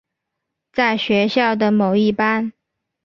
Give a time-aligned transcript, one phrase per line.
[0.73, 2.53] 在学校的某一班。